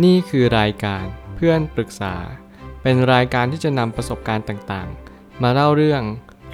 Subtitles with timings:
[0.00, 1.04] นี่คือรายการ
[1.36, 2.14] เพื่อนปรึกษา
[2.82, 6.02] เป็นรายการที่จะนำประสบการณ์ต่างๆ มาเล่าเรื่อง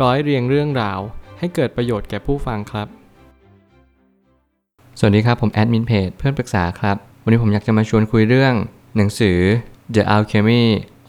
[0.03, 1.01] ร้อยเรียงเรื่องราว
[1.39, 2.89] ให้เกิดประโยชน์แก่ผู้ฟังครับ
[4.99, 8.55] สวัสดีครับ ผมแอดมินเพจเพื่อนปรึกษาครับ วันนี้ผมอยากจะมาชวนคุยเรื่อง
[8.97, 9.39] หนังสือ
[9.95, 10.65] The Alchemy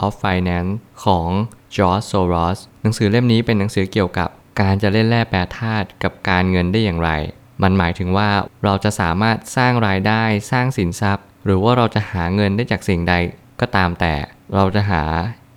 [0.06, 0.72] of Finance
[1.04, 1.28] ของ
[1.76, 4.30] George Soros หนังสือเล่มนี้เป็นหนังสือเกี่ยวกับ
[4.62, 7.12] การจะเล่นแร่แปรธาตุกับการเงินได้อย่างไร
[7.62, 8.30] มันหมายถึงว่า
[8.64, 13.14] เราจะสามารถสร้างรายได้สร้างสินทรัพย์ หรือว่าเราจะหาเงินได้จากสิ่งใด
[13.62, 14.14] ก็ตามแต่
[14.56, 15.04] เราจะหา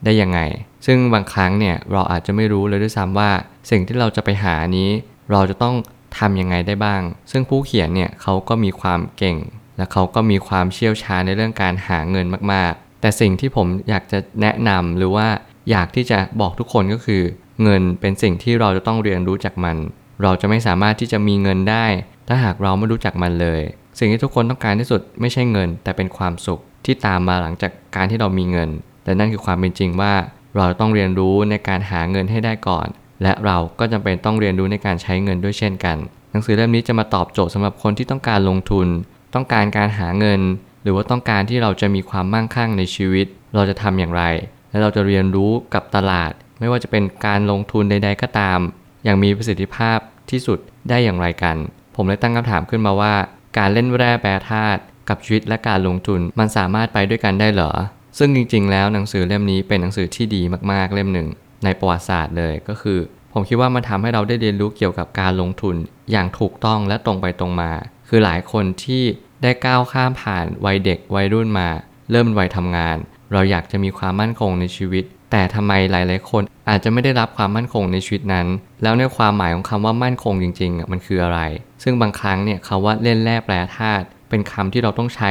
[0.05, 0.41] ได้ยังไง
[0.87, 3.30] ซึ่งบางครั้งเนี่ยเราอาจจะไม่รู้เลยด้วยซ้ำว่า
[3.70, 4.91] สิ่งที่เราจะไปหานี้
[5.33, 5.74] เราจะต้อง
[6.19, 9.37] ทำยังไงได้บ้าง ซึ่งผู้เขียนเนี่ยเขาก็มีความเก่ง
[9.77, 15.29] และเขาก็มีความเชี่ยวชาญในเรื่องการหาเงินมากๆ แต่สิ่งที่ผมอยากจะแนะนำหรือว่า
[15.71, 17.23] อยากที่จะบอกทุกคนก็คือ
[17.62, 19.77] เงินเป็นสิ่งที่เราจะต้องเรียนรู้จากมัน
[20.23, 21.87] เราจะไม่สามารถที่จะมีเงินได้
[22.29, 23.62] ถ้าหากเราไม่รู้จักมันเลย
[23.98, 28.70] สิ่งที่ทุกคนต้องการที่สุดไม่ใช่เงิน แต่เป็นความสุขที่ตามมาหลังจากการที่เรามีเงิน
[29.05, 30.12] แต่นั่นคือความเป็นจริงว่า
[30.57, 32.87] เราต้องเรียนรู้ในการหาเงินให้ได้ก่อน
[33.23, 35.96] และเราก็จำเป็นต้องเรียนรู้ในการใช้เงินด้วยเช่นกัน
[36.30, 38.88] หนังสือเล่มนี้จะมาตอบโจทย์สำหรับคนที่ต้องการลงทุน
[39.34, 40.40] ต้องการการหาเงิน
[40.82, 44.24] หรือว่าต้องการที่เราจะมีความมั่งคั่งในชีวิต เราจะทำอย่างไร
[44.71, 48.59] และเราจะเรียนรู้กับตลาด ไม่ว่าจะเป็นการลงทุนใด ๆ ก็ตาม
[49.04, 49.99] อย่างมีประสิทธิภาพ
[50.30, 51.56] ที่สุดได้อย่างไรกัน
[51.96, 53.15] ผมเลยตั้งคำถามขึ้นมาว่า
[53.59, 57.73] การเล่นแร่แปรธาตุกับชีวิตและการลงทุนมันสามารถไปด้วยกันได้เหรอ
[58.19, 61.29] ซึ่งจริง ๆ แล้วหนังสือเล่มนี้เป็นหนังสือที่ดีมากๆเล่มหนึ่ง
[61.65, 62.99] ในประวัติศาสตร์เลยก็คือ
[63.33, 65.77] ผมคิดว่ามันทำให้เราได้เรียนรู้เกี่ยวกับการลงทุน
[66.11, 67.73] อย่างถูกต้องและตรงไปตรงมา
[68.09, 69.03] คือหลายคนที่
[69.43, 71.69] ได้ก้าวข้ามผ่านวัยเด็กวัยรุ่นมา
[72.11, 72.97] เริ่มวัยทำงาน
[73.33, 78.47] เราอยากจะมีความมั่นคงในชีวิต แต่ทำไมหลาย ๆ คนอาจจะไม่ได้รับความมั่นคงในชีวิตนั้น
[78.83, 81.41] แล้วในความหมายของคำว่ามั่นคงจริง ๆ มันคืออะไร
[81.83, 85.31] ซึ่งบางครั้งเนี่ยคาว่าเล่นแร่แปรธาตุเป็นคำที่เราต้องใช้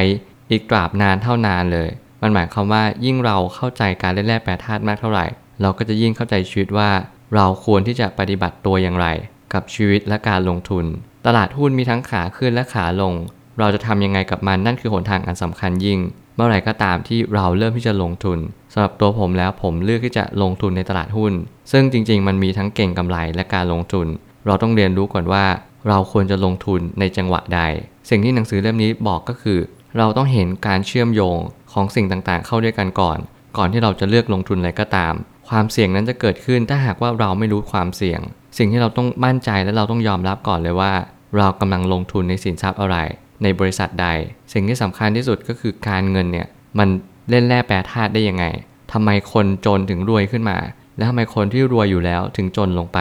[0.51, 1.89] อีกตราบนานเท่านานเลย
[2.21, 5.25] มันหมายความว่ายิ่งเราเข้าใจการเล่นแร่แปรธาตุมากเท่าไหร่
[5.61, 6.89] เราก็จะยิ่งเข้าใจชีวิตว่า
[7.35, 9.07] เราควรที่จะปฏิบัติตัวอย่างไร
[9.53, 10.85] กับชีวิตและการลงทุน
[11.25, 13.13] ตลาดหุ้นมีทั้งขาขึ้นและขาลง
[13.59, 15.99] เราจะทำยังไงกับมันนั่นคือหนทางอันสำคัญยิ่ง
[16.41, 18.39] มื่อไหร่ก็ตามที่เราเริ่มที่จะลงทุน
[18.73, 21.33] สำหรับตัวผมแล้วผมเลือกที่จะลงทุนในตลาดหุ้น
[21.71, 24.07] ซึ่งจริง ๆ มันมีทั้งเก่งกำไรและการลงทุน
[24.45, 25.45] เราต้องเรียนรู้ก่อนว่า
[25.87, 27.61] เราควรจะลงทุนในจังหวะใด
[28.09, 29.59] สิ่งที่หนังสือเล่มนี้บอกก็คือ
[29.97, 31.37] เราต้องเห็นการเชื่อมโยง
[31.73, 33.17] ของสิ่งต่างๆ เข้าด้วยกันก่อน
[33.57, 35.13] ก่อนที่เราจะเลือกลงทุนอะไรก็ตาม
[35.49, 38.21] ความเสี่ยงนั้นจะเกิดขึ้นถ้าหากว่าเราไม่รู้ความเสี่ยง
[38.57, 40.93] สิ่งที่เราต้องมั่นใจและเราต้องยอมรับก่อนเลยว่า
[41.37, 42.97] เรากำลังลงทุนในสินทรัพย์อะไร
[43.43, 44.07] ในบริษัทใด
[44.53, 46.47] สิ่งที่สำคัญที่สุดก็คือการเงินเนี่ย
[46.79, 46.89] มัน
[47.29, 48.45] เล่นแร่แปรธาตุได้ยังไง
[48.93, 50.57] ทำไมคนจนถึงรวยขึ้นมา
[50.97, 52.99] และทำไมคนที่รวยอยู่แล้วถึงจนลงไป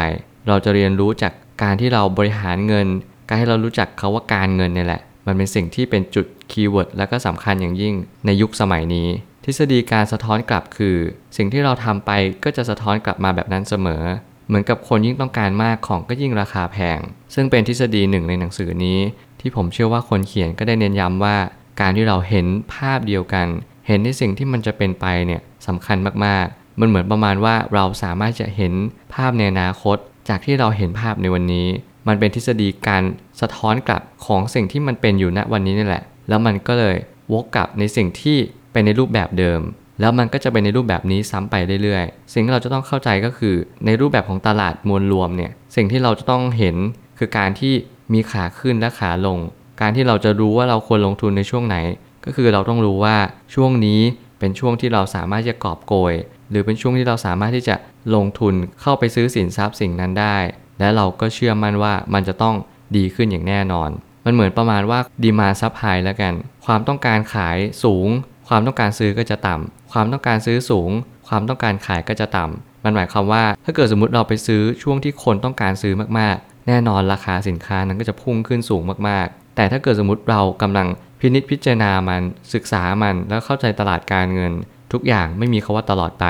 [0.48, 2.86] เราจะเรียนรู้จากการที่เราบริหารเงิน
[3.28, 7.94] การให้เรารู้จักเขาว่าการเงินเนี่ยแหละ มันเป็นสิ่งที่เป็นจุดคีย์เวิร์ดและก็สำคัญอย่างยิ่ง
[8.26, 9.08] ในยุคสมัยนี้
[9.44, 10.96] ทฤษฎีการสะท้อนกลับคือ
[11.36, 12.10] สิ่งที่เราทำไป
[12.44, 14.02] ก็จะสะท้อนกลับมาแบบนั้นเสมอ
[14.48, 16.98] เหมือนกับคนยิ่งต้องการมากของก็ยิ่งราคาแพง
[17.34, 18.98] ซึ่งเป็นทฤษฎีหนึ่งในหนังสือนี้
[19.40, 21.36] ที่ผมเชื่อว่าคนเขียนก็ได้เน้นย้ำว่า
[21.80, 23.46] การที่เราเห็นภาพเดียวกัน
[23.86, 28.72] เห็นในสิ่งที่มันจะเป็นไปเนี่ยสำคัญมากๆ มันเหมือนประมาณว่าเราสามารถจะเห็น
[29.14, 29.96] ภาพในอนาคต
[30.28, 31.68] จากที่เราเห็นภาพในวันนี้
[32.08, 33.02] มันเป็นทฤษฎีการ
[33.40, 36.96] สะท้อนกลับของสิ่งที่มันเป็นอยู่ณวันนี้นี่แหละ แล้วมันก็เลย
[37.32, 38.36] วกกลับในสิ่งที่
[38.72, 39.60] เป็นในรูปแบบเดิม
[40.00, 43.54] แล้วมันก็จะเป็นในรูปแบบนี้ซ้ำไปเรื่อยๆ สิ่งที่เราจะต้องเข้าใจก็คือ
[43.86, 46.76] ในรูปแบบของตลาดมวลรวมเนี่ยสิ่งที่เราจะต้องเห็น
[47.18, 47.74] คือการที่
[48.12, 49.38] มีขาขึ้นและขาลง
[49.80, 51.76] การที่เราจะรู้ว่าเราควรลงทุนในช่วงไหน
[52.24, 53.16] ก็คือเราต้องรู้ว่า
[53.54, 54.00] ช่วงนี้
[54.38, 56.14] เป็นช่วงที่เราสามารถจะกอบโกย
[56.50, 57.76] หรือเป็นช่วงที่เราสามารถที่จะ
[58.14, 60.36] ลงทุนเข้าไปซื้อสินทรัพย์สิ่งนั้นได้
[60.78, 62.54] และเราก็เชื่อมั่นว่ามันจะต้อง
[62.96, 63.90] ดีขึ้นอย่างแน่นอน
[64.24, 66.34] มันเหมือนประมาณว่าดีมาซับไฮแล้วกัน
[66.66, 68.08] ความต้องการขายสูง
[68.48, 70.90] ความต้องการซื้อก็จะต่ำความต้องการซื้อสูง
[71.28, 80.86] ความต้องการขายก็จะต่ำมันหมายความว่าถ้าเกิดสมมติเราไปซื้อช่วงที่คนต้องการซื้อมากๆ แน่นอนราคาสินค้านั้นก็จะพุ่งขึ้นสูงมากๆ แต่ถ้าเกิดสมมติเรากำลัง
[81.20, 82.22] พินิจพิจารณามัน
[82.54, 84.52] ศึกษามันแล้วเข้าใจตลาดการเงิน
[84.92, 86.26] ทุกอย่างไม่มีคาว่าตลอดไป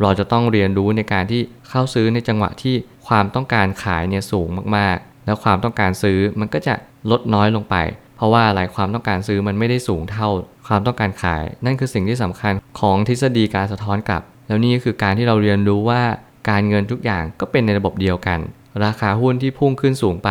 [0.00, 2.74] เราจะต้องเรียนรู้ในการที่เข้าซื้อในจังหวะที่
[3.08, 6.74] ความต้องการขายเนี่ยสูงมากๆ แล้วความต้องการซื้อมันก็จะ
[7.10, 7.76] ลดน้อยลงไป
[8.16, 10.28] เพราะว่าอะไรความต้องการซื้อมันไม่ได้สูงเท่า
[10.66, 16.02] ความต้องการขาย นั่นคือสิ่งที่สำคัญของทฤษฎีการสะท้อนกลับ แล้วนี่ก็คือการที่เราเรียนรู้ว่า
[16.50, 18.38] การเงินทุกอย่างก็เป็นในระบบเดียวกัน
[18.84, 20.30] ราคาหุ้นที่พุ่งขึ้นสูงไป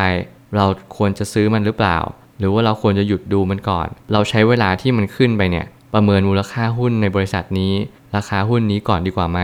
[0.55, 0.65] เรา
[0.97, 1.97] ควรจะซื้อมันหรือเปล่า
[2.39, 7.73] หรือว่าเราควรจะหยุดดูมันก่อน เราใช้เวลาที่มันขึ้นไปเนี่ย ประเมินมูลค่าหุ้นในบริษัทนี้
[8.15, 9.39] ราคาหุ้นนี้ก่อนดีกว่าไหม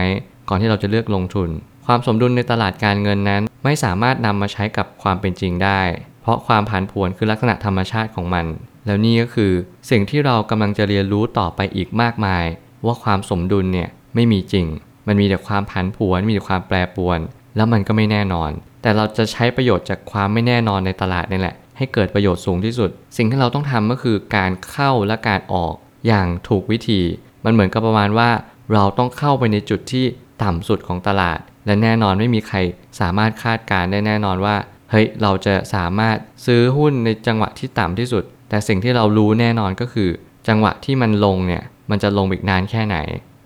[0.48, 1.48] ก่อนที่เราจะเลือกลงทุน
[1.86, 5.80] ความสมดุลในตลาดการเงินนั้น ไม่สามารถนำมาใช้กับความเป็นจริงได้
[6.22, 8.46] เพราะความผันผวนคือลักษณะธรรมชาติของมัน
[8.86, 9.52] แล้วนี่ก็คือ
[9.90, 12.44] สิ่งที่เรากำลังจะเรียนรู้ต่อไปอีกมากมาย
[12.86, 14.66] ว่าความสมดุลเนี่ยไม่มีจริง
[15.06, 17.18] มันมีแต่ความผันผวน มีแต่ความแปรปรวน
[17.56, 18.50] แล้วมันก็ไม่แน่นอน
[18.82, 25.74] แต่เราจะใช้ประโยชน์จากความไม่แน่นอนในตลาดนี่แหละ ให้เกิดประโยชน์สูงที่สุด สิ่งที่เราต้องทำก็คือการเข้าและการออก
[26.06, 27.00] อย่างถูกวิธี
[27.44, 28.30] มันเหมือนกับประมาณว่า
[28.74, 30.04] เราต้องเข้าไปในจุดที่
[30.42, 32.56] ต่ำสุดของตลาด และแน่นอนไม่มีใคร
[33.00, 34.56] สามารถคาดการณ์ได้แน่นอนว่า
[34.90, 36.16] เฮ้ย เราจะสามารถ
[36.46, 40.10] ซื้อหุ้นในจังหวะที่ต่ำที่สุด แต่สิ่งที่เรารู้แน่นอนก็คือ
[40.48, 42.96] จังหวะที่มันลงเนี่ย มันจะลงอีกนานแค่ไหน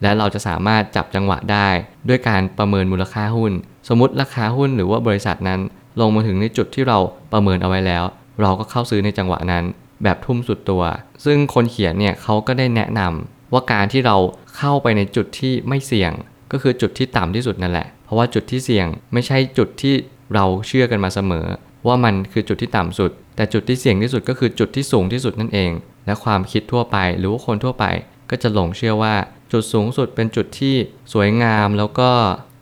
[0.03, 1.69] และเราจะสามารถจับจังหวะได้
[2.09, 3.53] ด้วยการประเมินมูลค่าหุ้น
[3.89, 5.61] สมมติราคาหุ้นหรือว่าบริษัทนั้น
[6.01, 6.99] ลงมาถึงในจุดที่เรา
[7.33, 8.05] ประเมินเอาไว้แล้ว
[8.41, 9.65] เราก็เข้าซื้อในจังหวะนั้น
[10.03, 10.83] แบบทุ่มสุดตัว
[11.25, 14.17] ซึ่งคนเขียนเนี่ยเขาก็ได้แนะนำว่าการที่เรา
[14.57, 16.13] เข้าไปในจุดที่ไม่เสี่ยง
[16.53, 19.95] ก็คือจุดที่ต่ำที่สุดนั่นแหละ เพราะว่าจุดที่เสี่ยงไม่ใช่จุดที่
[20.35, 21.47] เราเชื่อกันมาเสมอ
[21.87, 25.71] ว่ามันคือจุดที่ต่ำสุด แต่จุดที่เสี่ยงที่สุดก็คือจุดที่สูงที่สุดนั่นเอง
[26.07, 27.85] และความคิดทั่วไป หรือว่าคนทั่วไป
[28.31, 29.15] ก็จะหลงเชื่อว่า
[29.53, 30.75] จุดสูงสุดเป็นจุดที่
[31.13, 32.11] สวยงามแล้วก็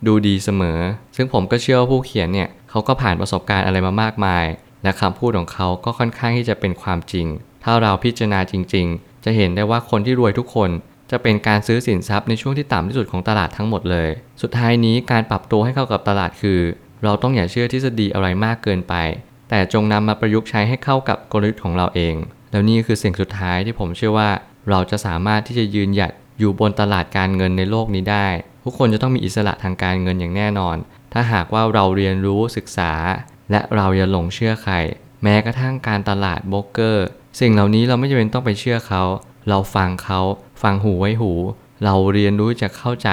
[0.06, 0.78] ดูดีเสมอ
[1.16, 4.44] ซึ่งผมก็เชื่อว่าผู้เขียนเนี่ยเขาก็ผ่านประสบการณ์อะไรมามากมาย
[4.82, 7.26] และคำพูดของเขาก็ค่อนข้างที่จะเป็นความจริง
[7.64, 10.70] ถ้าเราพิจารณาจริง ๆ จะเห็นได้ว่าคนที่รวยทุกคน
[11.10, 14.08] จะเป็นการซื้อสินทรัพย์ในช่วงที่ต่ำที่สุดของตลาดทั้งหมดเลย
[14.42, 16.60] สุดท้ายนี้การปรับตัวให้เข้ากับตลาดคือ
[17.04, 18.94] เราต้องอย่าเชื่อทฤษฎีอะไรมากเกินไป
[19.48, 22.14] แต่จงนำมาประยุกต์ใช้ให้เข้ากับกลยุทธ์ของเราเอง
[22.50, 24.30] แล้วนี่คือสิ่งสุดท้ายที่ผมเชื่อว่า
[24.70, 28.28] เราจะสามารถที่จะยืนหยัด อยู่บนตลาดการเงินในโลกนี้ได้
[28.64, 30.76] ทุกคนจะต้องมีอิสระทางการเงินอย่างแน่นอน
[31.12, 32.92] ถ้าหากว่าเราเรียนรู้ศึกษา
[33.50, 34.74] และเราอย่าหลงเชื่อใคร
[35.22, 37.06] แม้กระทั่งการตลาดโบรกเกอร์
[37.40, 39.02] สิ่งเหล่านี้เราไม่จำเป็นต้องไปเชื่อเขา
[39.48, 40.20] เราฟังเขา
[40.62, 41.32] ฟังหูไว้หู
[41.84, 43.10] เราเรียนรู้จะเข้าใจ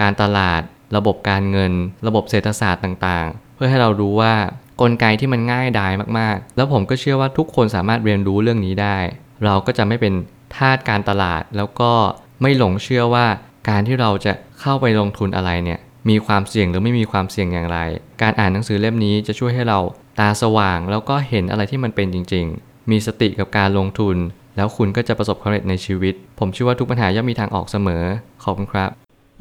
[0.00, 0.60] การตลาด
[0.96, 1.72] ระบบการเงิน
[2.06, 4.34] ระบบเศรษฐศาสตร์ต่างๆ เพื่อให้เรารู้ว่า
[4.80, 8.96] กลไกที่มันง่ายดายมากๆ แล้วผมก็เชื่อว่าทุกคนสามารถเรียนรู้เรื่องนี้ได้
[9.44, 10.14] เราก็จะไม่เป็น
[10.56, 11.92] ทาสการตลาดแล้วก็
[12.40, 13.26] ไม่หลงเชื่อว่า
[13.68, 15.78] การที่เราจะเข้าไปลงทุนอะไรเนี่ย
[16.08, 17.78] มีความเสี่ยงหรือไม่มีความเสี่ยงอย่างไร
[18.22, 19.78] การอ่านหนังสือเล่มนี้จะช่วยให้เรา
[20.20, 24.16] ตาสว่าง แล้วก็เห็นอะไรที่มันเป็นจริง ๆ มีสติกับการลงทุน
[24.56, 28.04] แล้วคุณก็จะประสบความสำเร็จในชีวิต ผมเชื่อว่าทุกปัญหาย่อมมีทางออกเสมอ
[28.42, 28.90] ขอบคุณครับ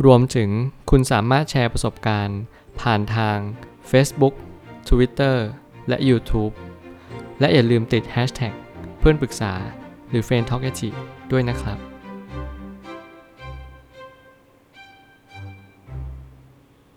[0.05, 0.49] รวมถึง
[0.89, 2.39] คุณสามารถแชร์ประสบการณ์
[2.81, 3.37] ผ่านทาง
[3.91, 4.33] Facebook
[4.89, 5.35] Twitter
[5.87, 6.53] และ YouTube
[7.39, 8.53] และอย่าลืมติด Hashtag
[8.99, 9.53] เพื่อนปรึกษา
[10.09, 10.63] หรือ f r ร e n d t a l k
[11.31, 11.92] ด้วยนะครับ